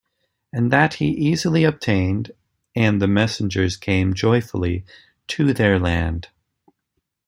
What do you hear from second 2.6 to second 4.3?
and the messengers came